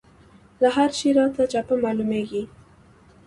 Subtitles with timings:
[0.59, 2.43] او هر شی راته چپه معلومېږي.